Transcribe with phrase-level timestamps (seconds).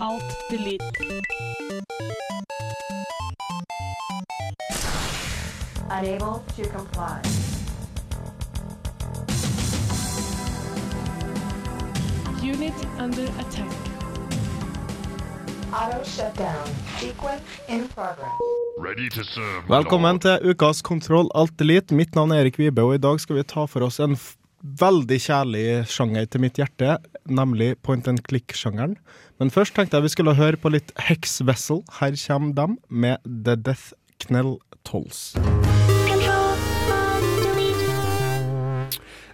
[0.00, 0.80] Alt, delete.
[5.90, 7.20] Unable to comply.
[12.42, 13.68] Unit under attack.
[15.70, 16.56] Auto shutdown.
[16.98, 18.32] Sequence in progress.
[18.78, 19.68] Ready to serve.
[19.68, 21.94] Velkommen til ukas Kontroll Alt Elite.
[21.94, 24.40] Mitt navn er Erik Vibe, og i dag skal vi ta for oss en f
[24.60, 26.98] veldig kjærlig sjanger til mitt hjerte,
[27.30, 28.96] nemlig point and click-sjangeren.
[29.40, 31.84] Men først tenkte jeg vi skulle høre på litt Hex Vessel.
[32.00, 33.92] Her kommer dem med The Death
[34.26, 35.30] Knell Tolls.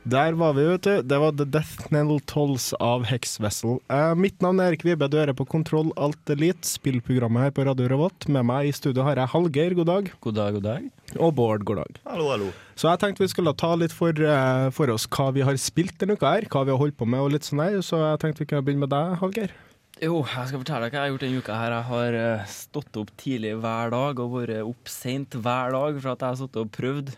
[0.06, 1.00] Der var vi, vet du.
[1.02, 3.80] Det var The Death Knell Tolls av Hex Vessel.
[3.90, 7.64] Eh, mitt navn er Erik Vibe, du hører på Kontroll Alt Elite, spillprogrammet her på
[7.66, 8.28] Radio Revolt.
[8.30, 10.12] Med meg i studio har jeg Hallgeir, god dag.
[10.22, 10.86] God dag, god dag.
[11.18, 11.98] Og Bård, god dag.
[12.06, 12.52] Hallo, hallo.
[12.78, 15.98] Så jeg tenkte vi skulle ta litt for, eh, for oss hva vi har spilt
[15.98, 17.82] denne uka her, hva vi har holdt på med og litt sånn her.
[17.82, 19.58] Så jeg tenkte vi kunne begynne med deg, Hallgeir.
[19.98, 21.58] Jo, jeg skal fortelle deg hva jeg har gjort denne uka.
[21.64, 21.78] her.
[21.80, 26.14] Jeg har eh, stått opp tidlig hver dag og vært opp seint hver dag for
[26.14, 27.16] at jeg har sittet og prøvd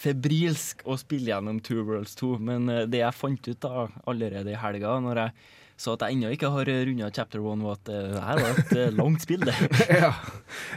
[0.00, 2.34] febrilsk å spille gjennom Two Worlds 2.
[2.50, 6.18] Men eh, det jeg fant ut da allerede i helga, når jeg så at jeg
[6.18, 9.24] ennå ikke har runda chapter one, var at eh, det her var et eh, langt
[9.24, 9.54] spill, det.
[10.02, 10.10] ja.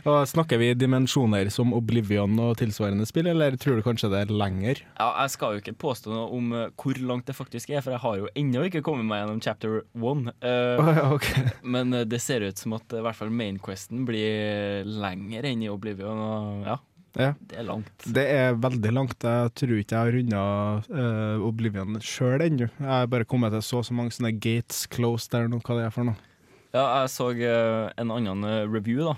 [0.07, 4.31] Og Snakker vi dimensjoner som Oblivion og tilsvarende spill, eller tror du kanskje det er
[4.31, 4.79] lenger?
[4.95, 7.97] Ja, jeg skal jo ikke påstå noe om eh, hvor langt det faktisk er, for
[7.97, 10.31] jeg har jo ennå ikke kommet meg gjennom chapter one.
[10.39, 11.29] Uh, Å ja, ok.
[11.75, 15.67] Men eh, det ser ut som at eh, i hvert fall mainquesten blir lenger enn
[15.67, 16.23] i Oblivion.
[16.29, 16.79] Og ja,
[17.13, 17.33] Ja.
[17.37, 18.05] det er langt.
[18.09, 19.21] Det er veldig langt.
[19.21, 20.43] Jeg tror ikke jeg har runda
[20.89, 22.67] uh, Oblivion sjøl ennå.
[22.71, 25.77] Jeg har bare kommet til så og så mange sånne gates closed eller noe, hva
[25.77, 26.17] det er for noe.
[26.73, 29.13] Ja, jeg så uh, en annen eh, review, da.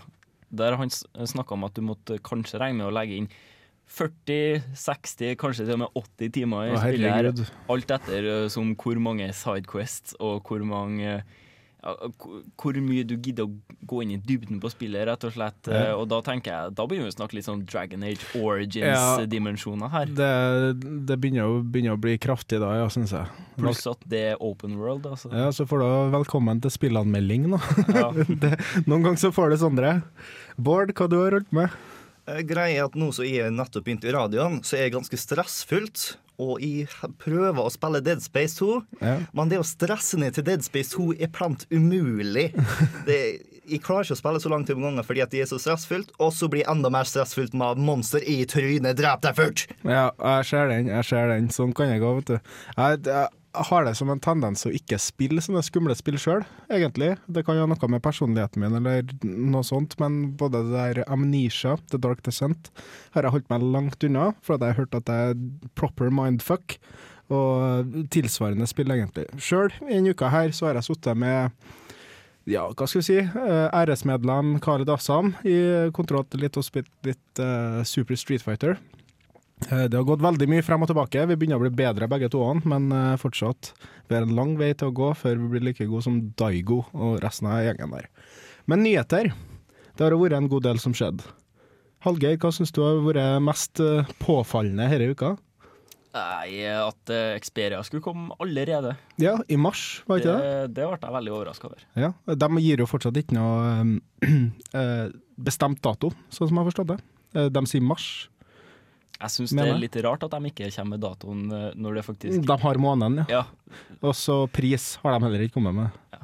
[0.55, 3.29] Der han snakka om at du måtte kanskje regne med å legge inn
[3.95, 7.15] 40, 60, kanskje til og med 80 timer i spillet.
[7.15, 7.55] her.
[7.71, 11.21] Alt etter uh, som hvor mange sidequests og hvor mange ja,
[11.85, 13.53] hvor- mye du gidder å
[13.85, 15.67] gå inn i dybden på spillet, rett og slett.
[15.69, 15.91] Ja.
[15.91, 19.89] Eh, Og da tenker jeg, da begynner vi å snakke litt sånn Dragon Age Origins-dimensjoner
[19.93, 20.05] her.
[20.05, 20.29] Det,
[21.07, 23.27] det begynner, å, begynner å bli kraftig da, ja, syns jeg.
[23.59, 25.31] Pluss at det er open world, altså.
[25.33, 27.61] Ja, Så får du velkommen til spillanmelding, nå.
[27.93, 28.09] Ja.
[28.43, 28.55] det,
[28.87, 29.95] noen ganger så får du sånne.
[30.57, 31.69] Bård, hva du har holdt med?
[32.27, 35.19] Eh, Greia er at nå som jeg nettopp begynte i radioen, så er jeg ganske
[35.21, 36.15] stressfullt.
[36.41, 36.87] Og jeg
[37.21, 39.17] prøver å spille Dead Space 2, Ja.
[39.33, 42.49] men det å stresse ned til Dead Space 2 er plant umulig.
[43.07, 43.19] Det,
[43.65, 46.11] jeg klarer ikke å spille så langt om gangen fordi at jeg er så stressfullt,
[46.21, 49.71] og så blir jeg enda mer stressfullt med monster i trynet drep deg først!
[49.87, 51.49] Ja, jeg ser den, jeg ser den.
[51.55, 52.37] Sånn kan jeg gå, vet du.
[52.77, 53.27] Jeg, jeg
[53.69, 56.43] har det som en tendens å ikke spille sånne skumle spill sjøl,
[56.73, 57.13] egentlig.
[57.27, 61.01] Det kan jo ha noe med personligheten min eller noe sånt, men både det der
[61.11, 62.71] Amnesia, The Dark Descent,
[63.15, 65.41] har jeg holdt meg langt unna, for at jeg har hørt at det er
[65.77, 66.79] proper mindfuck.
[67.33, 69.25] Og tilsvarende spill, egentlig.
[69.41, 71.55] Sjøl, i denne uka her, så har jeg sittet med
[72.45, 75.55] ja, hva skal vi si, eh, æresmedlem Khalid Assam i
[75.97, 78.77] Kontroll litt litt uh, Super Street Fighter.
[79.71, 81.25] Eh, Det har gått veldig mye frem og tilbake.
[81.29, 83.71] Vi begynner å bli bedre begge to, men eh, fortsatt.
[84.07, 86.83] Vi har en lang vei til å gå før vi blir like gode som Daigo
[86.93, 88.09] og resten av gjengen der.
[88.69, 89.31] Men nyheter.
[89.95, 91.23] Det har vært en god del som skjedde.
[92.05, 95.35] Hallgeir, hva syns du har vært mest eh, påfallende denne uka?
[96.15, 98.93] Nei, at Experia skulle komme allerede.
[99.19, 100.51] Ja, i mars, var ikke det?
[100.69, 101.81] Det, det ble jeg veldig overraska over.
[101.99, 103.97] Ja, De gir jo fortsatt ikke noe
[105.49, 107.01] bestemt dato, sånn som jeg har forstått det.
[107.51, 108.07] De sier mars.
[109.15, 112.03] Jeg syns det er litt rart at de ikke kommer med datoen eh, når det
[112.05, 113.41] faktisk De har måneden, ja.
[113.41, 113.43] Ja,
[114.01, 116.19] Og så pris har de heller ikke kommet med.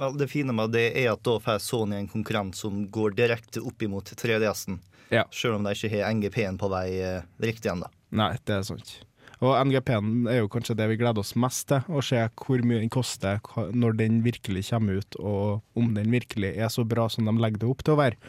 [0.00, 3.60] Vel, det fine med det er at da får Sony en konkurrent som går direkte
[3.64, 4.78] opp imot 3DS-en.
[5.12, 5.26] Ja.
[5.34, 7.88] Selv om de ikke har NGP-en på vei eh, riktig ennå.
[8.16, 8.94] Nei, det er sant.
[9.40, 12.82] Og NGP-en er jo kanskje det vi gleder oss mest til, å se hvor mye
[12.82, 13.40] den koster
[13.72, 17.62] når den virkelig kommer ut, og om den virkelig er så bra som de legger
[17.62, 18.20] det opp til å være.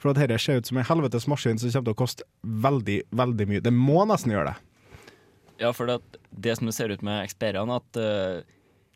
[0.00, 2.28] For at dette ser ut som en helvetes maskin som kommer til å koste
[2.64, 3.64] veldig, veldig mye.
[3.64, 4.70] Det må nesten gjøre det.
[5.60, 6.00] ja for det,
[6.32, 8.40] det som det ser ut med Xperiaen, at uh,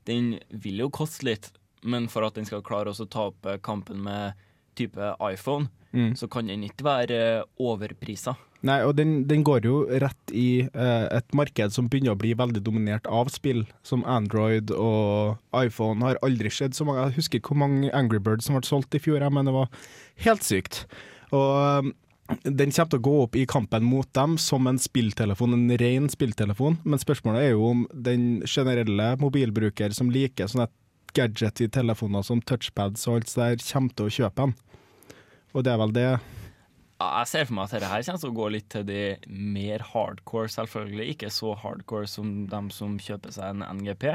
[0.09, 1.53] den vil jo koste litt,
[1.85, 4.41] men for at den skal klare å ta opp eh, kampen med
[4.79, 6.13] type iPhone, Mm.
[6.21, 8.35] så kan den ikke være uh, overprisa.
[8.67, 12.33] Nei, og den, den går jo rett i eh, et marked som begynner å bli
[12.35, 16.03] veldig dominert av spill, som Android og iPhone.
[16.03, 18.99] Har aldri skjedd så mange Jeg husker ikke hvor mange Angry Birds som ble solgt
[18.99, 19.71] i fjor, men det var
[20.27, 20.83] helt sykt.
[21.31, 21.93] Og eh,
[22.43, 26.11] den kommer til å gå opp i kampen mot dem som en spilltelefon, en ren
[26.11, 26.81] spilltelefon.
[26.83, 30.69] Men spørsmålet er jo om den generelle mobilbruker som liker sånne
[31.19, 34.53] i telefoner som touchpads og alt det der, kommer til å kjøpe en.
[35.57, 36.11] Og det er vel det
[36.99, 39.85] jeg ser for meg at dette her kommer til å gå litt til de mer
[39.93, 41.13] hardcore, selvfølgelig.
[41.15, 44.09] Ikke så hardcore som dem som kjøper seg en NGP.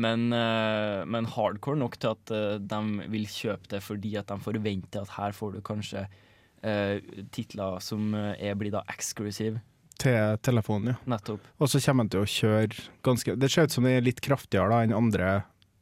[0.00, 4.40] Men, eh, men hardcore nok til at eh, de vil kjøpe det fordi at de
[4.42, 6.06] forventer at her får du kanskje
[6.64, 7.04] eh,
[7.36, 9.60] titler som eh, er blir da eksklusiv.
[10.00, 10.96] Til telefonen, ja.
[11.14, 11.44] Nettopp.
[11.60, 14.24] Og så kommer den til å kjøre ganske Det ser ut som det er litt
[14.24, 15.34] kraftigere da enn andre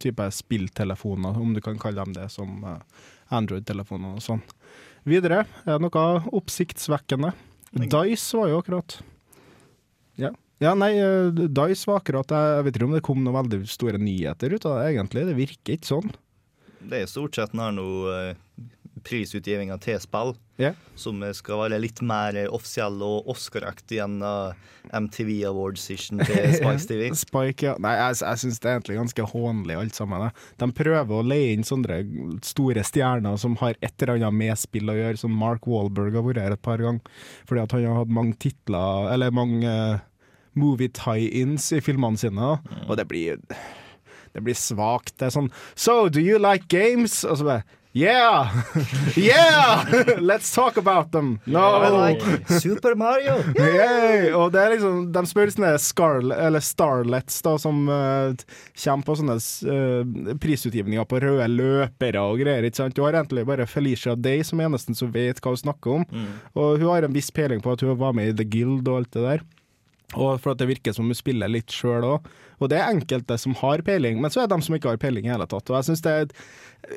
[0.03, 2.67] typer spilltelefoner, om du kan kalle dem det, som
[3.32, 4.43] Android-telefoner og sånn.
[5.08, 6.05] Videre er det noe
[6.38, 7.32] oppsiktsvekkende.
[7.73, 8.99] Dice var jo akkurat
[10.20, 10.29] Ja.
[10.61, 13.99] ja, nei, eh, Dice var akkurat Jeg vet ikke om det kom noen veldig store
[13.99, 15.25] nyheter ut av det, egentlig.
[15.31, 16.12] Det virker ikke sånn.
[16.82, 18.34] Det er stort sett når noe eh,
[19.06, 20.77] prisutgivinga til spill yeah.
[20.99, 24.53] som skal være litt mer offisiell og Oscar-aktig enn uh,
[24.93, 27.05] MTV Awards-session til Spice TV.
[27.17, 27.75] Spike, ja.
[27.83, 30.27] Nei, jeg, jeg syns det er egentlig ganske hånlig alt sammen.
[30.29, 30.47] jeg.
[30.62, 32.03] De prøver å leie inn sånne
[32.47, 35.21] store stjerner som har et eller annet med spill å gjøre.
[35.23, 37.21] Som Mark Wahlberg har vært her et par ganger.
[37.49, 40.03] Fordi at han har hatt mange titler, eller mange uh,
[40.59, 42.56] movie tie-ins i filmene sine.
[42.89, 43.41] Og det blir
[44.33, 45.15] det blir svakt.
[45.21, 47.21] Det er sånn So, do you like games?
[47.25, 48.50] Og så bare Yeah!
[49.17, 49.85] Yeah!
[50.19, 51.41] Let's talk about them!
[51.47, 51.79] No!
[51.79, 53.37] Like Super Mario!
[53.59, 54.33] Yay!
[54.33, 58.33] Og det er liksom, de spør sånne Scarl eller Starlets da, som uh,
[58.85, 59.37] kommer på sånne
[59.69, 62.65] uh, prisutgivninger på røde løpere og greier.
[62.65, 62.97] ikke sant?
[62.97, 66.06] Du har egentlig bare Felicia Day som eneste som vet hva hun snakker om.
[66.56, 69.03] Og hun har en viss peiling på at hun var med i The Guild og
[69.03, 69.44] alt det der.
[70.12, 72.26] Og for at det virker som hun spiller litt sjøl òg.
[72.62, 75.00] Og det er enkelte som har peiling, men så er det dem som ikke har
[75.03, 75.70] peiling i hele tatt.
[75.70, 76.37] Og jeg synes det er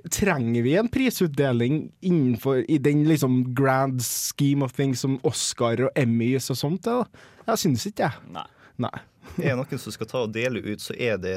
[0.10, 5.92] Trenger vi en prisutdeling innenfor i den liksom grand scheme of things som Oscar og
[6.00, 6.88] Emmys og sånt?
[6.88, 7.04] Da?
[7.46, 8.32] Jeg synes ikke det.
[8.34, 8.48] Nei.
[8.82, 8.96] Nei.
[9.38, 11.36] Er det noen som skal ta og dele ut, så er det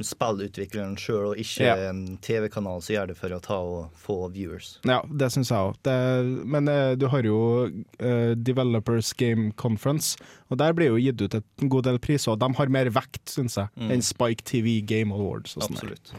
[0.00, 1.74] spillutvikleren sjøl, og ikke Ja.
[1.90, 4.78] en TV-kanal som gjør det for å ta og få viewers.
[4.86, 6.46] Ja, det syns jeg òg.
[6.46, 7.66] Men eh, du har jo
[7.98, 10.16] eh, Developers Game Conference,
[10.50, 12.32] og der blir jo gitt ut et, en god del priser.
[12.32, 15.56] Og de har mer vekt, syns jeg, enn Spike TV Game Awards.
[15.56, 15.76] Og sånn.
[15.76, 16.14] Absolutt.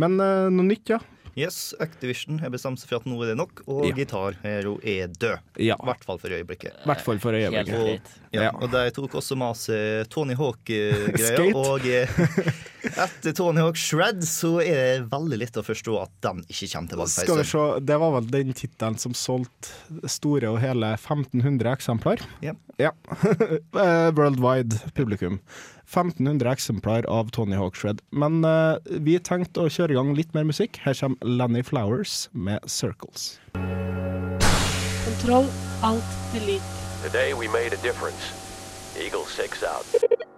[0.00, 0.98] Men eh, noe nytt, ja.
[1.38, 3.94] Yes, Activision har bestemt seg for at nå er det nok, og Ja.
[3.94, 5.38] Guitar Hero er død.
[5.62, 5.76] Ja.
[5.78, 6.74] Hvert fall for øyeblikket.
[6.82, 7.84] I hvert fall for Helt øyeblikket.
[8.02, 8.10] greit.
[8.34, 8.50] Ja, Ja.
[8.58, 11.14] Og de tok også med seg Tony Hawk-greia.
[11.30, 11.54] Skate.
[11.54, 12.08] og eh,
[12.88, 16.92] etter Tony Hawk Shred så er det veldig lett å forstå at den ikke kommer
[16.94, 17.14] tilbake.
[17.14, 22.24] Skal vi se, Det var vel den tittelen som solgte store og hele 1500 eksemplar?
[22.44, 22.56] Ja.
[22.80, 22.94] Ja.
[23.80, 25.38] Eh, Worldwide publikum.
[25.90, 28.00] 1500 eksemplar av Tony Hawk Shred.
[28.10, 30.78] Men uh, vi tenkte å kjøre i gang litt mer musikk.
[30.84, 33.38] Her kommer Lenny Flowers med 'Circles'.
[35.06, 35.48] Kontroll,
[35.82, 36.76] alt, delete.
[37.02, 38.32] Today we made a difference.
[38.96, 40.30] Eagle 6 out.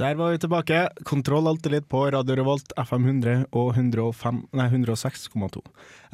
[0.00, 0.88] Der var vi tilbake.
[1.04, 5.60] Kontroll alltid litt på Radio Revolt, FM 100 og 106,2.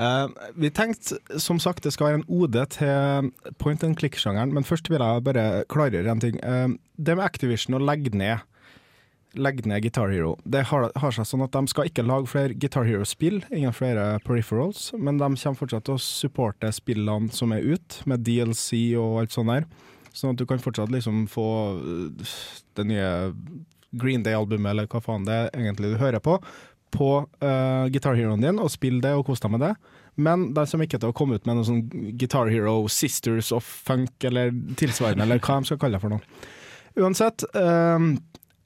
[0.03, 0.25] Eh,
[0.59, 3.31] vi tenkte som sagt det skal være en ode til
[3.63, 6.41] point and click-sjangeren, men først vil jeg bare klargjøre en ting.
[6.43, 8.43] Eh, det med Activision å legge ned
[9.37, 10.35] legge ned Guitar Hero.
[10.43, 14.17] Det har, har seg sånn at De skal ikke lage flere Guitar Hero-spill, ingen flere
[14.27, 19.21] peripherals, men de kommer fortsatt til å supporte spillene som er ute, med DLC og
[19.23, 19.69] alt sånt der.
[20.17, 22.37] Sånn at du kan fortsatt liksom få øh,
[22.81, 23.11] det nye
[24.01, 26.39] Green Day-albumet, eller hva faen det er egentlig du hører på,
[26.95, 27.11] på
[27.43, 29.73] uh, Guitar Heroen din, og spille det og kose deg med det.
[30.17, 31.83] Men de kommer ikke til å komme ut med noe sånn
[32.17, 36.47] Guitar Hero Sisters of Funk, eller tilsvarende, eller hva de skal kalle det for noe.
[36.97, 38.01] Uansett, uh,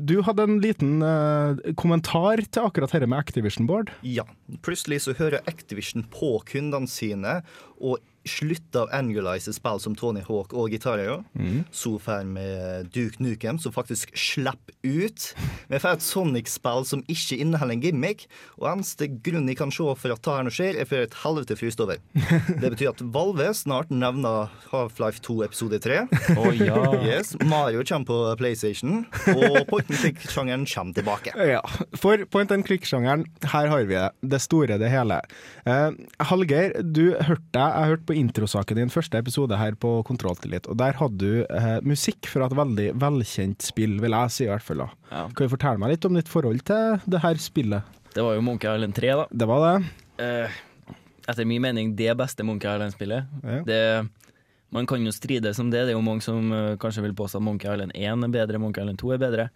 [0.01, 3.91] du hadde en liten uh, kommentar til akkurat dette med Activision Board.
[4.07, 4.25] Ja.
[4.65, 7.41] Plutselig så hører Activision på kundene sine
[7.81, 7.99] og
[8.29, 11.65] slutter av annualize spill som Tony Hawk og gitarer, mm.
[11.73, 12.47] Så får vi
[12.93, 15.27] Duke Nukem, som faktisk slipper ut.
[15.69, 18.27] Vi får et Sonic-spill som ikke inneholder en gimmick.
[18.59, 21.17] Og eneste grunn jeg kan se for at det her nå skjer, er for et
[21.23, 22.01] helvete fryst over.
[22.61, 26.03] Det betyr at Valve snart nevner Half-Life 2 episode 3.
[26.37, 26.79] Oh, ja.
[27.05, 31.35] Yes, Mario kommer på PlayStation, og point and click-sjangeren kommer tilbake.
[31.37, 31.63] Ja,
[31.99, 34.11] for point and click-sjangeren, her har vi det.
[34.33, 35.21] Det store, det hele.
[35.67, 35.95] Uh,
[36.31, 40.79] Hallgeir, du hørte deg, jeg hørte på introsaken din første episode her på Kontrolltillit, og
[40.81, 44.67] der hadde du eh, musikk fra et veldig velkjent spill, vil jeg si i hvert
[44.67, 44.83] fall.
[44.83, 44.89] da.
[45.13, 45.23] Ja.
[45.29, 48.01] Kan du fortelle meg litt om ditt forhold til det her spillet?
[48.11, 49.29] Det var jo Monkey Island 3, da.
[49.31, 49.93] Det var det?
[50.25, 50.59] Eh,
[51.31, 53.31] etter min mening det beste Monkey Island-spillet.
[53.45, 53.61] Ja.
[53.69, 53.83] Det
[54.71, 55.81] Man kan jo strides om det.
[55.87, 58.59] Det er jo mange som uh, kanskje vil påstå at Monkey Island 1 er bedre,
[58.63, 59.47] Monkey Island 2 er bedre.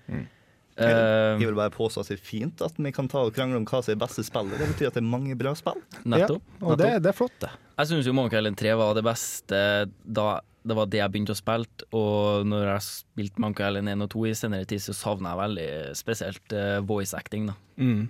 [0.76, 3.56] Eh, Jeg vil bare påstå at det er fint at vi kan ta og krangle
[3.60, 4.58] om hva som er beste spillet.
[4.58, 5.78] Det betyr at det er mange bra spill.
[6.04, 6.42] nettopp.
[6.60, 7.02] Ja, og det, nettopp.
[7.04, 7.50] det er flott, det.
[7.78, 9.60] Jeg syns jo Monkey Island 3 var det beste
[10.04, 11.66] da det var det jeg begynte å spille.
[11.92, 15.42] Og når jeg spilte Monkey Island 1 og 2 i senere tid, så savna jeg
[15.44, 17.46] veldig spesielt eh, voice acting.
[17.50, 18.08] da Mm.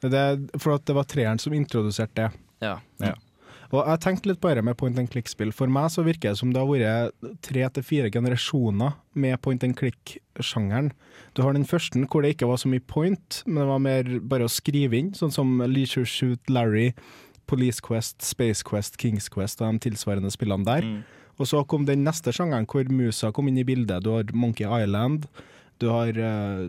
[0.00, 0.50] det.
[0.58, 2.30] For at det var treeren som introduserte det.
[2.62, 2.78] Ja.
[2.98, 3.14] Ja.
[3.70, 5.52] Og jeg tenkte litt på dette med point and click-spill.
[5.54, 9.62] For meg så virker det som det har vært tre til fire generasjoner med point
[9.66, 10.90] and click-sjangeren.
[11.38, 14.10] Du har den første hvor det ikke var så mye point, men det var mer
[14.32, 16.90] bare å skrive inn, sånn som Leisure Shoot Larry,
[17.50, 20.90] Police Quest, Space Quest, Kings Quest og de tilsvarende spillene der.
[21.40, 24.02] Og så kom den neste sjangeren hvor musa kom inn i bildet.
[24.04, 25.30] Du har Monkey Island.
[25.80, 26.68] Du har eh,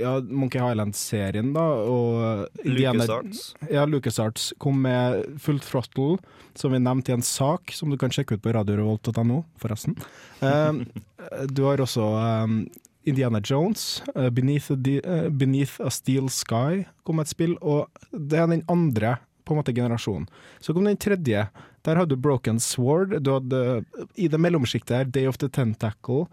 [0.00, 1.66] ja, Monkey Island-serien, da.
[1.84, 3.42] Og LucasArts.
[3.68, 6.16] Ja, LucasArts kom med Full Throttle,
[6.56, 9.98] som vi nevnte i en sak, som du kan sjekke ut på radiorevolt.no, forresten.
[10.40, 10.86] Um,
[11.54, 12.62] du har også um,
[13.04, 14.02] Indiana Jones,
[14.32, 19.52] Beneath, a Beneath a Steel Sky kom et spill, og det er den andre på
[19.52, 20.28] en måte generasjonen.
[20.60, 21.48] Så kom den tredje.
[21.84, 23.16] Der hadde du Broken Sword.
[23.24, 23.82] Du hadde,
[24.16, 26.26] I det mellomsjiktet her, Day of the Tentacle.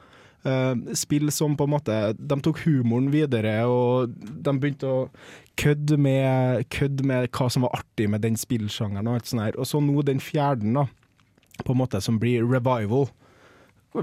[0.46, 5.00] Uh, spill som på en måte De tok humoren videre, og de begynte å
[5.58, 9.10] kødde med, kødde med hva som var artig med den spillsjangeren.
[9.10, 9.58] Og alt sånt her.
[9.58, 10.86] Og så nå den fjerde, da,
[11.64, 13.08] på en måte som blir revival,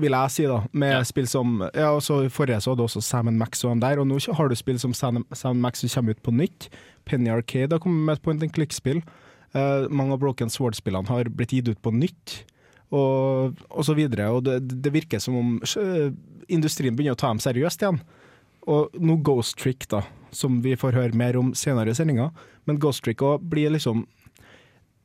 [0.00, 0.62] vil jeg si, da.
[0.72, 4.00] Med spill som Ja, og så forrige så hadde også Sam Max og han der,
[4.00, 6.70] og nå har du spill som Sam Sam Max som kommer ut på nytt.
[7.04, 9.02] Penny Arcade har kommet med et point and click-spill.
[9.52, 12.44] Uh, mange av Broken Sword-spillene har blitt gitt ut på nytt,
[12.92, 14.28] og, og så videre.
[14.30, 15.54] Og det, det virker som om
[16.52, 18.00] industrien begynner å ta dem seriøst igjen.
[18.70, 22.30] Og nå Ghost Trick, da, som vi får høre mer om senere i sendinga.
[22.68, 24.04] Men Ghost Trick også blir liksom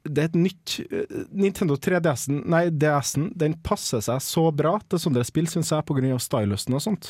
[0.08, 5.01] Det er et nytt eh, Nintendo 3DS-en, nei DS-en, den passer seg så bra til
[5.03, 6.20] sånne spill, syns jeg, pga.
[6.22, 7.10] stylusen og sånt.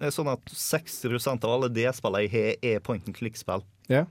[0.00, 3.66] Det er sånn at 60% av alle DS-spillene jeg har, er point and click-spill.
[3.92, 4.06] Ja.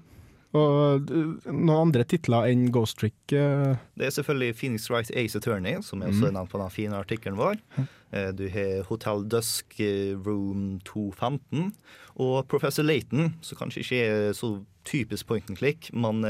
[0.58, 3.78] Og eh, noen andre titler enn Ghost Trick Uh...
[4.00, 6.34] Det er selvfølgelig Phoenix Wright Ace Attorney, som er også mm.
[6.34, 7.60] nevnt på den fine artikkelen vår.
[7.78, 9.78] Eh, Du har Hotel Dusk
[10.26, 11.70] Room 215
[12.18, 14.56] og Professor Laton, som kanskje ikke er så
[14.90, 16.24] typisk point and click, men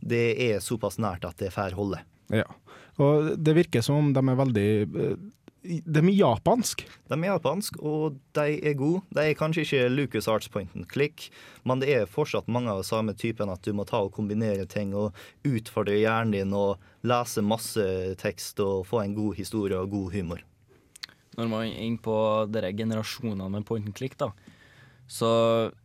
[0.00, 2.00] det er såpass nært at det får holde.
[2.32, 2.46] Ja.
[2.96, 4.68] Og det virker som om de er veldig
[5.64, 6.82] Det er japansk.
[7.08, 9.00] De er japansk, og de er gode.
[9.16, 11.30] De er kanskje ikke Lucas Arts point and click,
[11.64, 14.66] men det er fortsatt mange av de samme typene at du må ta og kombinere
[14.68, 15.16] ting og
[15.48, 17.86] utfordre hjernen din og lese masse
[18.20, 20.44] tekst og få en god historie og god humor.
[21.38, 22.18] Når man er inne på
[22.52, 24.30] dere generasjonene med point and click, da,
[25.08, 25.32] så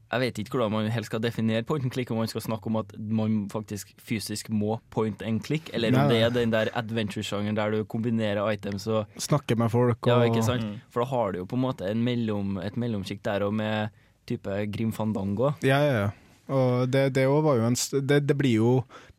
[0.09, 2.69] jeg vet ikke hvordan man helst skal definere point and click, om man skal snakke
[2.71, 6.53] om at man faktisk fysisk må point and click, eller om Nei, det er den
[6.53, 10.81] der adventure-sjangeren der du kombinerer items og Snakke med folk og Ja, ikke sant?
[10.89, 13.93] For da har du jo på en måte en mellom, et mellomsjikt der og med
[14.29, 15.53] type Grim Fandango.
[15.65, 16.09] Ja, ja, ja.
[16.49, 17.77] Og det, det, var jo en,
[18.09, 18.69] det, det blir jo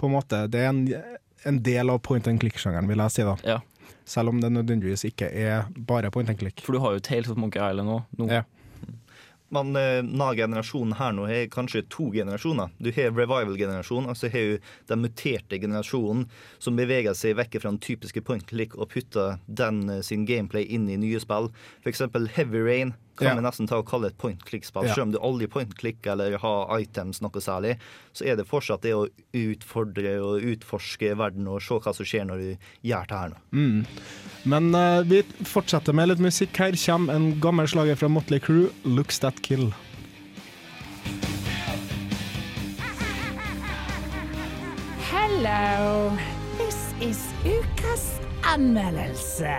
[0.00, 0.80] på en måte Det er en,
[1.46, 3.26] en del av point and click-sjangeren, vil jeg si.
[3.26, 3.60] da Ja.
[4.10, 6.64] Selv om det nødvendigvis ikke er bare point and click.
[6.66, 8.26] For du har jo Tales of Monkey Island òg nå.
[8.32, 8.42] Ja.
[9.50, 12.70] Men eh, denne generasjonen her nå har kanskje to generasjoner.
[12.78, 16.28] Du har revival-generasjonen, og så har du den muterte generasjonen
[16.62, 20.68] som beveger seg vekk fra den typiske point click og putter den eh, sin gameplay
[20.70, 21.50] inn i nye spill.
[21.88, 23.34] Eksempel Heavy Rain kan Ja.
[23.38, 24.86] vi nesten ta og kalle et point click-spill.
[24.88, 24.94] Ja.
[24.94, 27.76] Selv om du aldri point click eller har items noe særlig,
[28.12, 32.26] så er det fortsatt det å utfordre og utforske verden og se hva som skjer
[32.26, 32.56] når du
[32.90, 33.38] gjør det her nå.
[33.52, 33.86] Mm.
[34.50, 36.56] Men uh, vi fortsetter med litt musikk.
[36.56, 39.72] Her kommer en gammel slager fra Motley Crew, 'Looks That Kill'.
[45.10, 46.16] Hello.
[46.58, 49.58] This is ukas anmeldelse.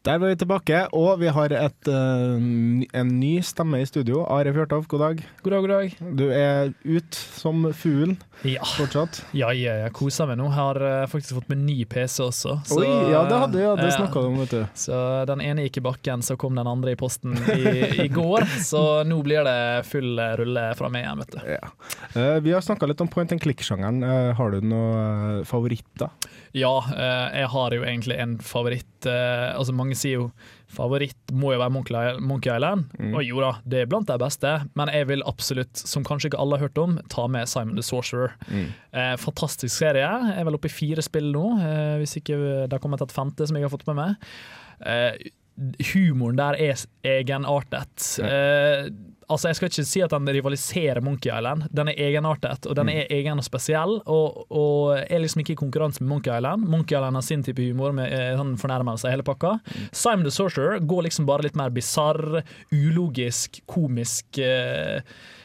[0.00, 4.22] Der var vi tilbake, og vi har et, uh, en ny stemme i studio.
[4.32, 5.18] Are Fjørtoft, god dag.
[5.42, 5.98] God dag, god dag.
[6.16, 8.14] Du er ut som fugl
[8.48, 9.18] Ja, fortsatt.
[9.36, 10.48] ja, ja jeg koser meg nå.
[10.56, 12.56] Har uh, faktisk fått meg ny PC også.
[12.64, 14.64] så, Oi, ja, det hadde ja, det snakka du om, vet du.
[14.86, 17.60] Så den ene gikk i bakken, så kom den andre i posten i,
[18.06, 18.48] i går.
[18.72, 21.40] Så nå blir det full eh, rulle fra meg igjen, vet du.
[21.58, 21.74] Ja.
[22.16, 24.00] Uh, vi har snakka litt om point and click-sjangeren.
[24.40, 26.08] Har du noen favoritter?
[26.56, 29.06] Ja, eh, jeg har jo egentlig en favoritt.
[29.06, 30.30] eh, altså Mange sier jo
[30.70, 32.86] favoritt må jo være Monkey Island.
[32.94, 33.14] Island.
[33.14, 36.40] Og jo da, det er blant de beste, men jeg vil absolutt, som kanskje ikke
[36.42, 38.36] alle har hørt om, ta med Simon the Sorcerer.
[38.50, 40.06] Eh, fantastisk serie.
[40.06, 43.14] Jeg er vel oppe i fire spill nå, eh, hvis ikke det har kommet et
[43.14, 44.30] femte som jeg har fått med meg.
[44.86, 45.30] Eh,
[45.92, 48.06] humoren der er egenartet.
[48.22, 48.88] Uh,
[49.30, 51.66] altså Jeg skal ikke si at den rivaliserer Monkey Island.
[51.74, 53.98] Den er egenartet, og den er egen og spesiell.
[54.10, 56.66] Og, og er liksom ikke i konkurranse med Monkey Island.
[56.70, 59.56] Monkey Island har sin type humor med eh, sånn fornærmelse i hele pakka.
[59.92, 62.42] Simon the Sorcerer går liksom bare litt mer bisarr,
[62.74, 64.40] ulogisk, komisk.
[64.42, 65.00] Eh,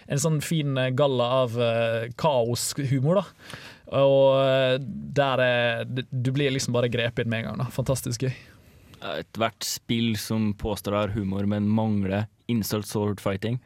[0.05, 3.55] en sånn fin galla av uh, kaoshumor, da.
[3.97, 4.81] Og
[5.17, 7.63] der er Du blir liksom bare grepet inn med en gang.
[7.63, 8.33] da Fantastisk gøy.
[9.01, 13.57] Ethvert spill som påstår det har humor, men mangler insult sword fighting.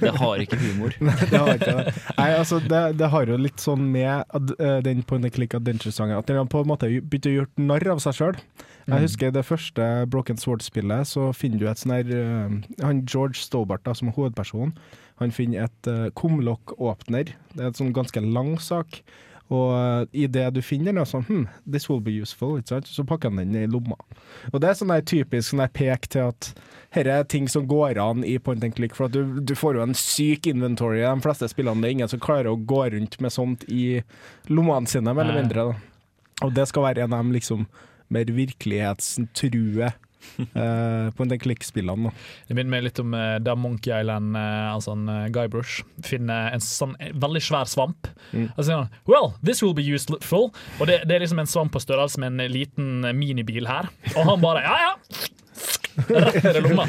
[0.00, 0.92] Det har ikke humor.
[1.04, 1.94] Nei, det har ikke det.
[2.18, 5.56] Nei, altså, det, det har jo litt sånn med ad, eh, den point and click
[5.56, 8.40] adventure-sangen at den har på en måte begynte å gjøre narr av seg sjøl.
[8.84, 8.98] Mm.
[8.98, 13.40] Jeg husker det første Broken Sword-spillet, så finner du et sånn her eh, Han George
[13.40, 14.76] Stobart, da, som er hovedpersonen,
[15.22, 17.36] han finner et uh, kumlokkåpner.
[17.54, 18.98] Det er en sånn ganske lang sak.
[19.52, 23.28] Og uh, i det du finner den, sånn hm, this will be useful, så pakker
[23.28, 23.98] han den i lomma.
[24.52, 26.52] Og det er sånn typisk sånn pek til at
[26.96, 29.84] her er ting som går an i point and click, for du, du får jo
[29.84, 31.82] en syk inventory i de fleste spillene.
[31.82, 34.00] Det er ingen som klarer å gå rundt med sånt i
[34.48, 35.66] lommene sine, mer eller mindre.
[35.68, 36.46] Da.
[36.46, 37.66] Og det skal være en av de liksom
[38.14, 39.90] mer virkelighetstrue
[40.56, 42.08] uh, en and click-spillene.
[42.08, 42.14] da.
[42.48, 46.52] Det minner meg litt om uh, da Monkey Island, uh, altså en eh, Guybrush, finner
[46.54, 48.08] en sånn eh, veldig svær svamp.
[48.32, 48.48] Mm.
[48.52, 50.50] Og så sier han Well, this will be useful.
[50.78, 53.90] Og det, det er liksom en svamp på størrelse med en liten eh, minibil her.
[54.14, 55.30] Og han bare ja, ja.
[56.10, 56.86] Rett ned i lomma.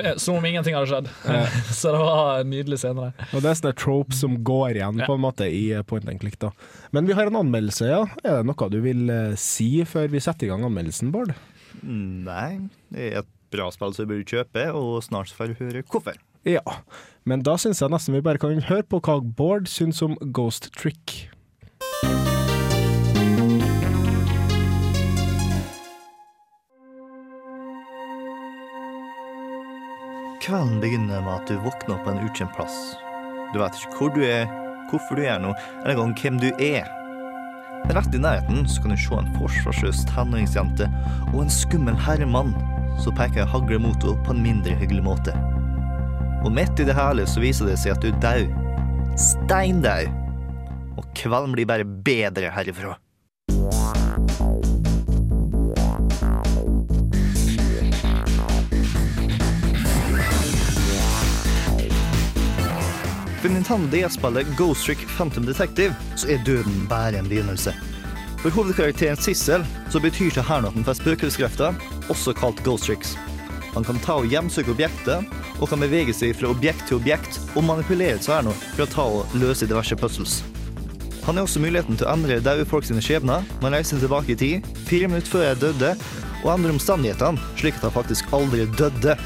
[0.00, 1.08] Er Som om ingenting hadde skjedd.
[1.76, 3.12] Så det var nydelig senere.
[3.34, 6.20] Og det er sånne tropes som går igjen på en måte i eh, point and
[6.22, 6.38] click.
[6.40, 6.52] da.
[6.96, 8.02] Men vi har en anmeldelse, ja.
[8.24, 11.34] Er det noe du vil eh, si før vi setter i gang anmeldelsen, Bård?
[11.82, 15.82] Nei, det er et bra spill som du bør kjøpe, og snart får du høre
[15.90, 16.18] hvorfor.
[16.48, 16.62] Ja.
[17.28, 20.70] Men da syns jeg nesten vi bare kan høre på hva Bård syns om Ghost
[20.76, 21.28] Trick.
[30.40, 32.78] Kvelden begynner med at du våkner på en ukjent plass.
[33.52, 34.48] Du vet ikke hvor du er,
[34.90, 36.88] hvorfor du er noe, eller engang hvem du er.
[37.88, 40.86] Rett i nærheten så kan du se en forsvarsløs tenåringsjente
[41.32, 42.52] og en skummel herremann
[43.00, 45.34] som peker hagle mot henne på en mindre hyggelig måte.
[46.44, 48.56] Og midt i det hele så viser det seg at du er død.
[49.20, 50.08] Steindau.
[51.00, 52.96] Og kvelden blir bare bedre herifra.
[63.40, 67.72] For Nintendo DS-spillet Ghost Trick Phantom Detective så er døden bare en begynnelse.
[68.42, 71.78] For hovedkarakteren Sissel så betyr ikke her noe for spøkelseskrefter,
[72.12, 73.14] også kalt Ghost Tricks.
[73.72, 75.24] Han kan ta og hjemsøke objekter,
[75.56, 79.08] og kan bevege seg fra objekt til objekt og manipulere seg nå for å ta
[79.08, 80.40] og løse diverse puzzles.
[81.24, 83.44] Han har også muligheten til å endre daue folk sine skjebner.
[83.64, 85.96] Man reiser tilbake i tid, fire minutter før jeg døde,
[86.42, 89.16] og endrer omstendighetene slik at han faktisk aldri døde.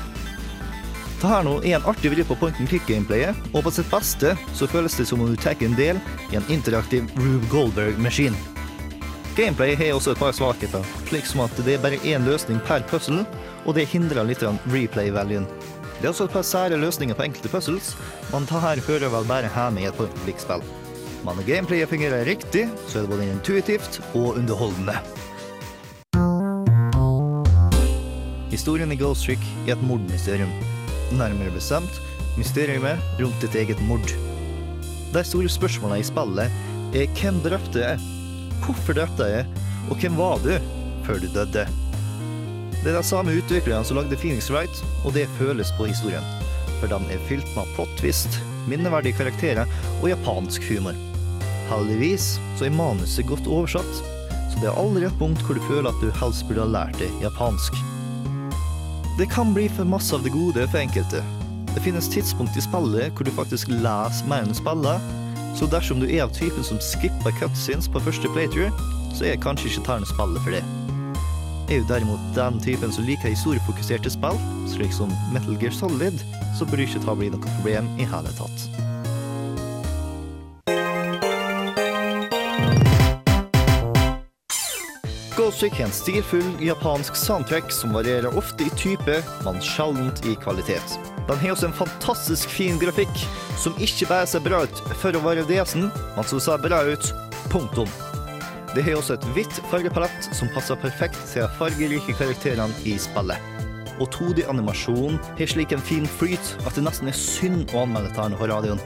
[1.25, 4.35] Det her nå er en artig vri på point and click-gameplayet, og på sitt beste
[4.53, 5.97] så føles det som om du tar en del
[6.29, 8.37] i en interaktiv Rube Goldberg-maskin.
[9.33, 12.85] Gameplay har også et par svakheter, slik som at det er bare én løsning per
[12.91, 13.25] puzzle,
[13.65, 15.49] og det hindrer litt replay-valuen.
[15.97, 17.95] Det er også et par sære løsninger på enkelte puzzles,
[18.29, 20.69] men dette hører vel bare hjemme i et point and click-spill.
[21.25, 25.01] Men når gameplayet fungerer riktig, så er det både intuitivt og underholdende.
[28.53, 30.53] Historien i Ghost Trick er et mordmysterium.
[31.13, 32.01] Nærmere bestemt
[32.39, 34.15] mysteriet rundt ditt eget mord.
[35.15, 38.01] De store spørsmålene i spillet er hvem drepte jeg,
[38.65, 39.47] hvorfor drepte jeg,
[39.91, 40.55] og hvem var du
[41.05, 41.67] før du døde?
[42.85, 46.25] Det er de samme utviklerne som lagde Phoenix Wright, og det føles på historien.
[46.81, 49.71] For den er fylt med plot twist, minneverdige karakterer
[50.03, 50.99] og japansk humor.
[51.71, 54.03] Heldigvis så er manuset godt oversatt,
[54.53, 57.01] så det er aldri et punkt hvor du føler at du helst burde ha lært
[57.01, 57.79] det japansk.
[59.19, 61.21] Det kan bli for masse av det gode for enkelte.
[61.75, 64.99] Det finnes tidspunkt i spillet hvor du faktisk leser mer enn du spiller,
[65.55, 68.75] så dersom du er av typen som skipper cutscenes på første playthrough,
[69.15, 70.65] så er kanskje ikke Tern spillet for det.
[71.71, 74.41] Er du derimot den typen som liker historiefokuserte spill,
[74.75, 76.19] slik som Metal Gear Solid,
[76.59, 78.84] så bør ikke ta bli noe problem i hele tatt.
[85.53, 90.95] Trick er en stilfull japansk soundtrack som varierer ofte i type, men sjeldent i kvalitet.
[91.29, 93.13] Den har også en fantastisk fin grafikk,
[93.61, 97.11] som ikke bare ser bra ut for å være DS-en, men som ser bra ut,
[97.53, 97.91] punktum.
[98.73, 103.51] Det har også et hvitt fargepalett som passer perfekt til de fargerike karakterene i spillet.
[104.01, 108.41] Og 2D-animasjonen har slik en fin flyt at det nesten er synd å anmelde dette
[108.41, 108.83] på radioen.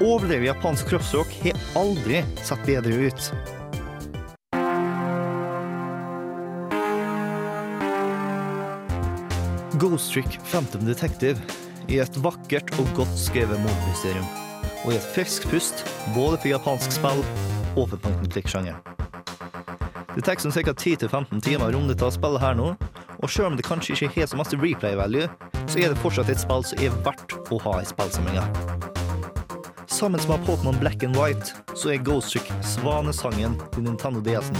[0.00, 3.30] Overdrevet japansk kroppsrock har aldri sett bedre ut.
[9.78, 11.36] Ghost Trick Phantom Detective
[11.88, 14.24] er et vakkert og godt skrevet mordmysterium,
[14.86, 15.82] og er et friskt pust
[16.14, 17.20] både for japansk spill
[17.76, 18.78] og for point and click-sjanger.
[20.14, 20.72] Det tar som ca.
[20.72, 22.70] 10-15 timer å runde til å spille her nå,
[23.20, 25.28] og selv om det kanskje ikke har så masse replay value,
[25.68, 28.46] så er det fortsatt et spill som er verdt å ha i spillsamlinga.
[29.92, 34.56] Sammen med Pokémon Black and White så er Ghost Trick svanesangen til Nintendo DS-en,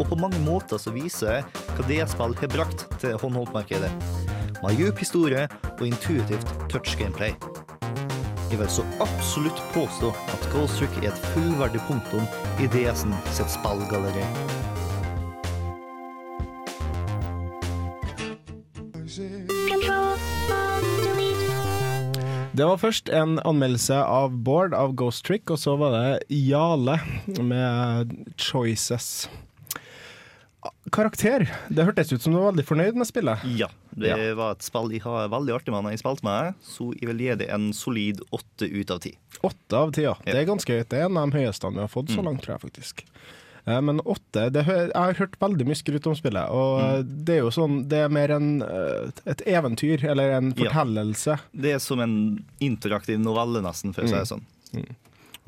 [0.00, 4.27] og på mange måter så viser jeg hva DS-spill har brakt til håndholdtmarkedet.
[4.62, 5.46] Med djup historie
[5.78, 7.34] og intuitivt touch-gameplay.
[8.50, 12.24] Jeg vil så absolutt påstå at Ghost Trick er et fullverdig punktum
[12.62, 14.24] i DS-en sitt spillgalleri.
[22.58, 26.96] Det var først en anmeldelse av Bård av Ghost Trick, og så var det Jale
[27.38, 29.28] med Choices.
[30.94, 31.46] Karakter.
[31.68, 33.44] Det hørtes ut som du var veldig fornøyd med spillet.
[33.58, 36.92] Ja, det var et spill jeg har veldig artig med når jeg spilte med så
[37.00, 39.14] jeg vil gi det en solid åtte ut av ti.
[39.42, 40.14] Åtte av ti, ja.
[40.24, 40.88] Det er ganske høyt.
[40.90, 43.04] Det er en av de høyeste vi har fått så langt, tror jeg faktisk.
[43.68, 47.42] Eh, Men åtte det, Jeg har hørt veldig mye skryt om spillet, og det er
[47.44, 50.70] jo sånn Det er mer en, eh, et eventyr, eller en Ja.
[50.70, 51.38] fortellelse.
[51.52, 54.44] Det er som en interaktiv novelle, nesten, for å si det sånn.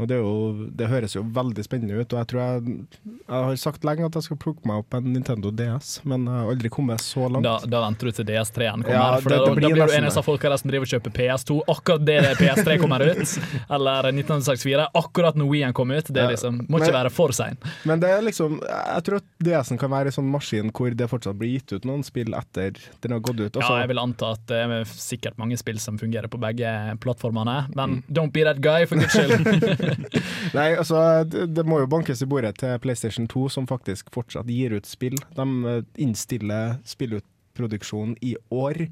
[0.00, 2.86] Og det, jo, det høres jo veldig spennende ut, og jeg tror jeg
[3.30, 6.34] Jeg har sagt lenge at jeg skal plukke meg opp en Nintendo DS, men jeg
[6.40, 7.44] har aldri kommet så langt.
[7.44, 8.96] Da, da venter du til DS3-en kommer.
[8.96, 10.92] Ja, for det- da, det da blir blir du en av folka som driver og
[10.94, 13.34] kjøper PS2 akkurat det det PS3 kommer ut.
[13.76, 16.06] Eller 1964, akkurat når Wii-en kom ut.
[16.10, 17.56] Det liksom, må Men- ikke være for sein.
[17.84, 21.08] Men det er liksom Jeg tror at DS-en kan være en sånn maskin hvor det
[21.10, 23.52] fortsatt blir gitt ut noen spill etter den har gått ut.
[23.56, 23.68] Også.
[23.70, 27.66] Ja, jeg vil anta at det er sikkert mange spill som fungerer på begge plattformene,
[27.70, 27.74] Mm.
[27.76, 29.40] men don't be that guy, for guds skyld.
[30.57, 34.50] Nei, altså, det, det må jo bankes i bordet til PlayStation 2, som faktisk fortsatt
[34.50, 35.18] gir ut spill.
[35.37, 38.87] De eh, innstiller spillutproduksjonen i år,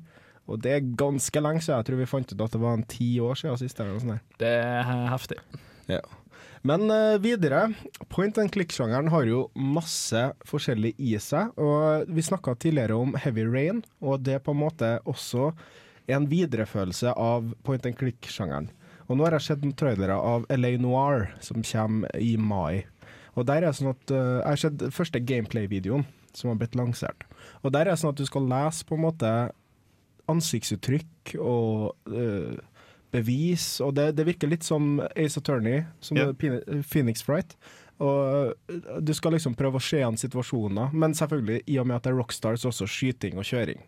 [0.48, 1.82] og det er ganske lenge siden.
[1.82, 3.82] Jeg tror vi fant ut at det var en ti år siden sist.
[4.40, 5.40] Det er heftig.
[5.90, 6.00] Ja.
[6.66, 7.68] Men uh, videre,
[8.10, 11.52] point and click-sjangeren har jo masse forskjellig i seg.
[11.60, 15.52] Og vi snakka tidligere om Heavy Rain, og det er på en måte også
[16.08, 18.70] en viderefølelse av point and click-sjangeren.
[19.08, 22.84] Og nå har jeg sett en trailere av LA Noir, som kommer i mai.
[23.38, 26.04] Og der er det sånn at uh, Jeg har sett første gameplay-videoen
[26.36, 27.24] som har blitt lansert.
[27.64, 29.32] Og der er det sånn at du skal lese på en måte
[30.28, 32.58] ansiktsuttrykk og uh,
[33.14, 36.34] bevis, og det, det virker litt som Ace Attorney, som yeah.
[36.84, 37.56] Phoenix Fright.
[38.04, 41.98] Og eh, du skal liksom prøve å se igjen situasjoner, men selvfølgelig, i og med
[41.98, 43.80] at det er Rockstars, også skyting og kjøring.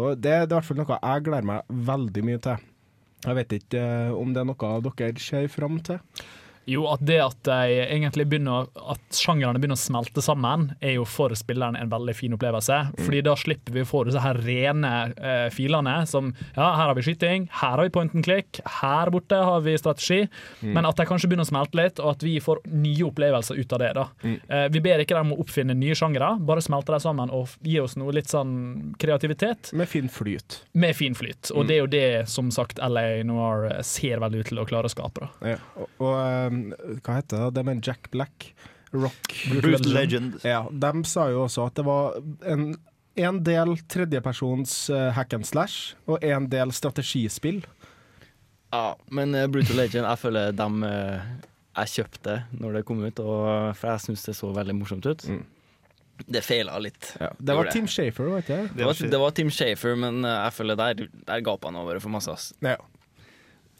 [0.00, 2.66] Og det, det er i hvert fall noe jeg gleder meg veldig mye til.
[3.20, 6.00] Jeg vet ikke eh, om det er noe dere ser fram til.
[6.68, 11.04] Jo, at det at de egentlig begynner At sjangrene begynner å smelte sammen, er jo
[11.08, 12.76] for spilleren en veldig fin opplevelse.
[13.00, 16.94] Fordi da slipper vi å få disse her rene eh, filene som Ja, her har
[16.98, 20.20] vi skyting, her har vi point and click, her borte har vi strategi.
[20.60, 23.72] Men at de kanskje begynner å smelte litt, og at vi får nye opplevelser ut
[23.72, 23.92] av det.
[23.96, 24.06] da.
[24.24, 27.78] Eh, vi ber ikke dem å oppfinne nye sjangere, bare smelte dem sammen og gi
[27.80, 30.60] oss noe litt sånn kreativitet Med fin flyt.
[30.74, 31.50] med fin flyt.
[31.54, 34.90] Og det er jo det som sagt LA Noir ser veldig ut til å klare
[34.90, 35.26] å skape.
[35.40, 35.54] da.
[35.54, 35.58] Ja.
[35.80, 37.50] Og, og eh, hva heter det?
[37.58, 38.52] Det med Jack Black?
[38.90, 40.40] Rock Brutal Legend.
[40.42, 42.16] Ja, de sa jo også at det var
[42.50, 42.72] en,
[43.14, 47.62] en del tredjepersons uh, hack and slash og en del strategispill.
[48.70, 51.30] Ja, men eh, Brutal Legend, jeg føler dem eh,
[51.74, 55.24] Jeg kjøpte når det kom ut, og, for jeg syns det så veldig morsomt ut.
[55.26, 55.42] Mm.
[56.20, 57.14] Det feila litt.
[57.38, 58.68] Det var Tim Shafer, vet jeg.
[58.76, 58.84] det?
[58.84, 62.14] Var, det var Tim Shafer, men eh, jeg føler der, der gapa han over for
[62.14, 62.36] masse.
[62.62, 62.76] Ja.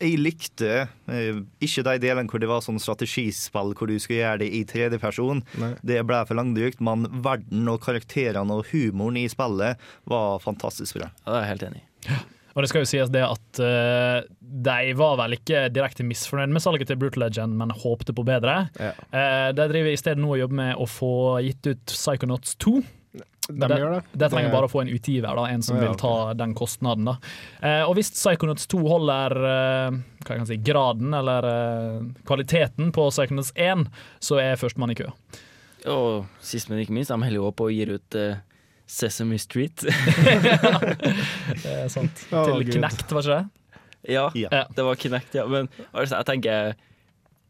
[0.01, 0.71] Jeg likte
[1.13, 4.65] eh, ikke de delene hvor det var sånn strategispill hvor du skulle gjøre det i
[4.69, 5.45] tredjeperson.
[5.85, 11.11] Det ble for langdrygt, men verden og karakterene og humoren i spillet var fantastisk bra.
[11.25, 12.21] Ja, det er jeg helt enig i.
[12.51, 16.65] Og det skal jo sies det at uh, de var vel ikke direkte misfornøyd med
[16.65, 18.65] salget til Brutal Legend, men håpte på bedre.
[18.81, 18.95] Ja.
[19.15, 21.13] Uh, de driver i stedet nå og jobber med å få
[21.47, 22.81] gitt ut Psychonauts 2.
[23.59, 24.03] De det, gjør det.
[24.19, 26.55] det trenger Det- bare å få en utgiver, da, en som Ja, vil ta den
[26.55, 27.05] kostnaden.
[27.05, 27.17] Da.
[27.63, 32.93] Eh, og hvis Psychonauts 2 holder eh, hva kan jeg si, graden, eller eh, kvaliteten
[32.93, 33.87] på Psychonauts 1,
[34.21, 35.09] så er førstemann i kø.
[35.89, 38.37] Og sist, men ikke minst, de holder jo opp og gir ut eh,
[38.91, 39.85] Sesame Street.
[41.63, 42.25] Det er sant.
[42.35, 42.73] Å, Til.
[42.75, 43.49] Kinect, var ikke det?
[44.15, 44.49] ja, Ja.
[44.53, 44.65] Ja.
[44.75, 45.47] det var Kinect, ja.
[45.47, 46.75] Men altså, jeg tenker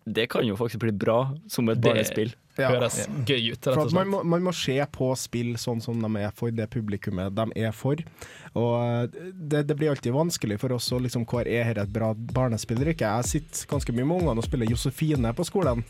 [0.06, 2.34] det kan jo faktisk bli bra som et Det- barnespill.
[2.58, 2.68] Ja.
[2.74, 6.50] Høres gøy ut, man, må, man må se på spill sånn som de er for
[6.52, 7.96] det publikummet de er for.
[8.58, 11.94] Og eh, det, det blir alltid vanskelig for oss å liksom, hvor er dette et
[11.94, 13.08] bra barnespill eller ikke.
[13.22, 15.84] Jeg sitter ganske mye med ungene og spiller Josefine på skolen.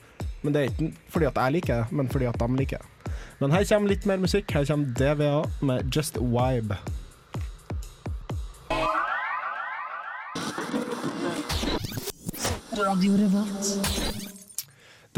[0.44, 3.12] Men det er ikke fordi at jeg liker det, men fordi at de liker det.
[3.40, 4.53] Men her kommer litt mer musikk.
[4.55, 6.77] Her kommer DVA med Just Vibe.
[12.80, 12.88] Der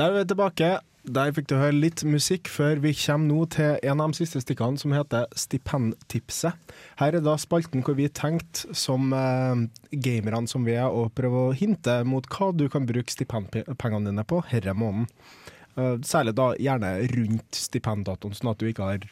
[0.08, 0.80] er vi tilbake.
[1.02, 4.42] Der fikk du høre litt musikk før vi kommer nå til en av de siste
[4.42, 6.58] stikkene som heter Stipendtipset.
[6.98, 9.62] Her er da spalten hvor vi tenkte som eh,
[9.94, 14.26] gamerne som vi er, å prøve å hinte mot hva du kan bruke stipendpengene dine
[14.26, 15.08] på denne måneden.
[15.78, 19.10] Eh, særlig da gjerne rundt stipenddatoen, sånn at du ikke har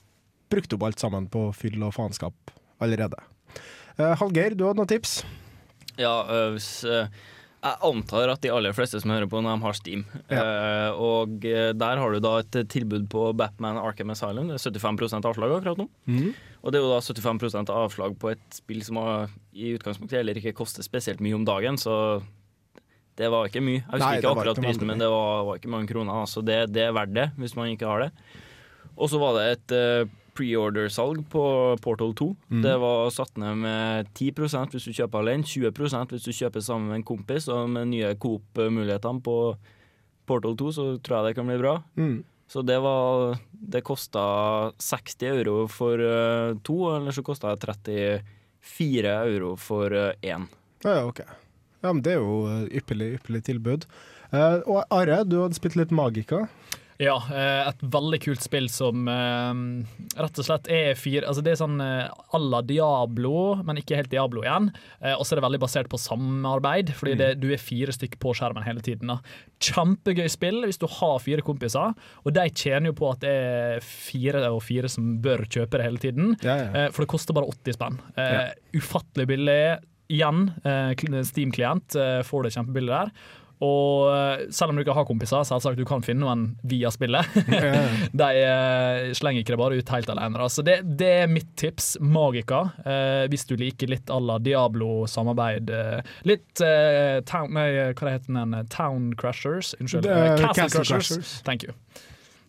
[0.51, 3.19] brukt opp alt sammen på fyll og faenskap allerede.
[3.95, 5.21] Eh, Hallgeir, du hadde noen tips?
[6.01, 7.07] Ja, øh, hvis, øh,
[7.61, 10.05] jeg antar at de aller fleste som hører på, når de har Steam.
[10.33, 14.49] Eh, og eh, der har du da et tilbud på Batman Arkham Asylum.
[14.49, 15.87] Det er 75 avslag akkurat nå.
[16.09, 16.31] Mm.
[16.65, 20.41] Og det er jo da 75% avslag på et spill som har, i utgangspunktet heller
[20.41, 21.95] ikke koster spesielt mye om dagen, så
[23.21, 23.83] det var ikke mye.
[23.83, 26.25] Jeg husker Nei, ikke akkurat prisen, men det var, var ikke mange kroner.
[26.31, 28.11] Så det, det er verdt det, hvis man ikke har det.
[28.97, 31.45] Og så var det et eh, pre-order-salg på
[31.85, 32.31] Portal 2.
[32.49, 32.63] Mm.
[32.65, 36.89] Det var satt ned med 10% hvis du kjøper alene, 20% hvis du kjøper sammen
[36.89, 39.37] med en kompis, og med nye Coop-mulighetene på
[40.31, 41.77] Portal 2, så tror jeg det kan bli bra.
[42.01, 42.21] Mm.
[42.51, 44.23] Så det var Det kosta
[44.81, 50.49] 60 euro for uh, to, eller så kosta det 34 euro for én.
[50.83, 51.21] Ja, ja, ok.
[51.81, 53.87] Ja, men det er jo eh, ypperlig, ypperlig tilbud.
[54.33, 56.47] Uh, og Are, du hadde spilt litt Magica.
[57.01, 59.61] Ja, eh, et veldig kult spill som eh,
[60.21, 63.97] rett og slett er fire Altså Det er sånn eh, à la Diablo, men ikke
[63.97, 64.69] helt Diablo igjen.
[65.17, 68.35] Og så er det veldig basert på samarbeid, fordi det, du er fire stykker på
[68.37, 69.11] skjermen hele tiden.
[69.11, 69.19] Da.
[69.65, 73.85] Kjempegøy spill hvis du har fire kompiser, og de tjener jo på at det er
[73.85, 76.35] fire og fire som bør kjøpe det hele tiden.
[76.45, 76.87] Ja, ja.
[76.95, 78.01] For det koster bare 80 spenn.
[78.77, 79.61] Ufattelig billig.
[80.11, 80.49] Igjen,
[81.27, 83.15] Steam-klient får det kjempebillig der.
[83.61, 87.29] Og eh, selv om du ikke har kompiser, selvsagt du kan finne noen via spillet.
[88.21, 90.49] De eh, slenger ikke det bare ut helt alene.
[90.53, 91.93] Så det, det er mitt tips.
[92.01, 92.63] Magica.
[92.85, 95.73] Eh, hvis du liker litt à la Diablo-samarbeid.
[95.77, 98.57] Eh, litt eh, town, nei, hva heter den?
[98.73, 99.75] Town Crushers?
[99.81, 100.09] Unnskyld.
[100.09, 101.13] The Castle, Castle Crashers.
[101.13, 101.37] Crushers.
[101.45, 101.77] Thank you.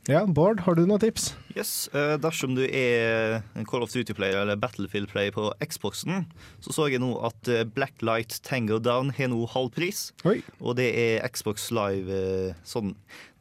[0.09, 1.27] Ja, Bård, har du noen tips?
[1.53, 6.23] Yes, eh, Dersom du er en Call of Duty-player eller Battlefield-player på Xboxen,
[6.57, 10.07] så så jeg nå at eh, Blacklight Tango Down har nå halv pris.
[10.25, 10.39] Oi.
[10.57, 12.95] Og det er Xbox Live eh, sånn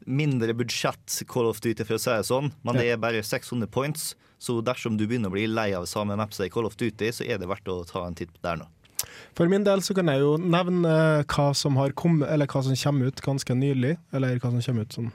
[0.05, 3.65] mindre budsjett Call of Duty, for å si det sånn, men det er bare 600
[3.73, 4.11] points.
[4.41, 7.25] Så dersom du begynner å bli lei av samme mapsa i Call of Duty, så
[7.25, 8.69] er det verdt å ta en titt der nå.
[9.33, 10.93] For min del så kan jeg jo nevne
[11.25, 13.97] hva som har kommet, eller hva som kommer ut ganske nylig.
[14.13, 15.11] Eller hva som kommer ut sånn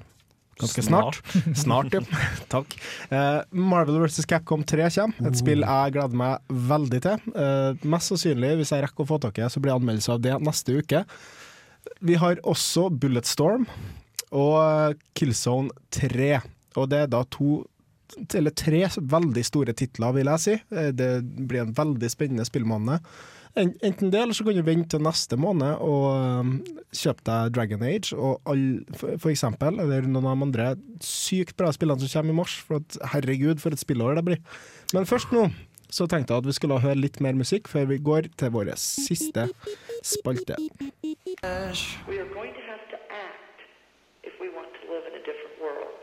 [0.60, 1.20] ganske snart.
[1.58, 2.02] Snart, ja.
[2.54, 2.76] Takk.
[3.10, 4.24] Uh, Marvel vs.
[4.28, 5.30] Capcom 3 kommer.
[5.30, 7.28] Et spill jeg gleder meg veldig til.
[7.36, 10.16] Uh, mest sannsynlig, hvis jeg rekker å få tak i det, så blir det anmeldelse
[10.16, 11.04] av det neste uke.
[12.00, 13.68] Vi har også Bulletstorm
[14.34, 16.32] og eh, Killzone 3.
[16.76, 17.62] Og det er da to
[18.34, 20.52] eller tre veldig store titler, vil jeg si.
[20.94, 23.06] Det blir en veldig spennende spillmåned.
[23.56, 26.50] En- Enten det, eller så kan du vente til neste måned og um,
[26.92, 28.64] kjøpe deg Dragon Age og all,
[29.00, 30.66] for, eksempel, eller noen av de andre
[31.00, 32.56] sykt bra spillene som kommer i mars.
[32.68, 34.42] For at, herregud, for et spillår det blir.
[34.92, 35.46] Men først nå
[35.88, 38.72] så tenkte jeg at vi skulle høre litt mer musikk før vi går til vår
[38.76, 39.46] siste
[40.04, 40.56] spalte.
[40.58, 43.62] We are going to have to act
[44.26, 45.94] if we want to live in a different world.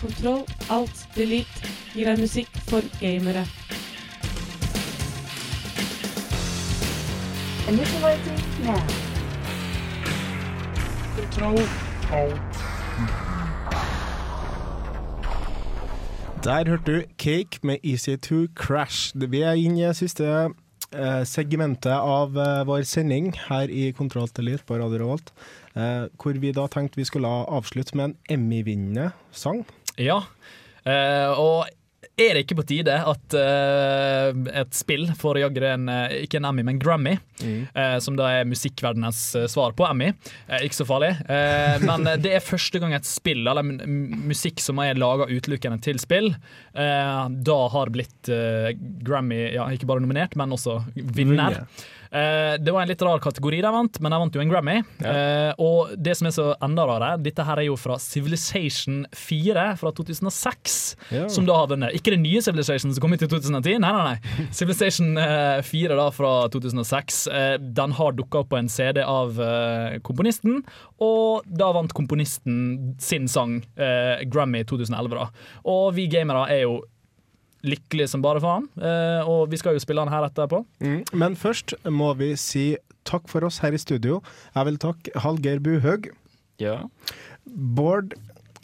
[0.00, 3.46] Kontroll, alt, delete gir deg musikk for gamere.
[7.70, 8.38] Initializing.
[11.16, 11.58] Kontroll,
[16.44, 19.12] Der hørte du Cake med Easy to Crash.
[19.14, 24.48] Vi er inne i siste eh, segmentet av eh, vår sending her i Kontroll til
[24.48, 25.30] Elite på Radio Revolt.
[25.78, 29.62] Eh, hvor vi da tenkte vi skulle avslutte med en Emmy-vinnende sang.
[29.94, 30.24] Ja,
[31.38, 31.70] og
[32.20, 34.30] er det ikke på tide at uh,
[34.62, 38.48] et spill får jaggu en eh, ikke en Emmy, men Grammy, eh, som da er
[38.48, 40.12] musikkverdenens svar på Emmy,
[40.50, 41.10] Uh, ikke så farlig,
[41.84, 46.32] men det er første gang et spill, eller musikk som er laga utelukkende til spill,
[46.74, 48.30] da har blitt
[49.06, 51.60] Grammy ja, ikke bare nominert, men også vinner.
[52.12, 54.76] Eh, det var en litt rar kategori de vant, men de vant jo en Grammy.
[55.00, 55.54] Ja.
[55.62, 59.92] og det som er så enda rarere, dette her er jo fra Civilization 4 fra
[59.94, 61.28] 2006, Ja.
[61.28, 61.94] som da har vunnet.
[61.94, 64.46] Ikke det nye Civilization som kom ut i 2010, nei, nei, nei.
[64.58, 67.26] Civilization eh, 4 da fra 2006.
[67.30, 70.62] Eh, den har dukka opp på en CD av eh, komponisten,
[71.00, 75.14] og da vant komponisten sin sang eh, Grammy 2011.
[75.14, 75.28] da.
[75.70, 76.80] Og vi gamere er jo
[77.66, 80.62] lykkelige som bare faen, eh, og vi skal jo spille den her etterpå.
[80.80, 81.02] Mm.
[81.12, 82.76] Men først må vi si
[83.08, 84.20] takk for oss her i studio.
[84.54, 86.08] Jeg vil takke Hallgeir Buhaug,
[86.60, 86.82] Ja.
[87.46, 88.12] Bård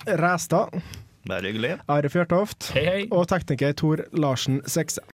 [0.06, 0.68] Ræstad,
[1.26, 1.72] Bare hyggelig.
[1.90, 2.98] Are Fjørtoft Hei, hei.
[3.10, 5.00] og tekniker Tor Larsen Sekse.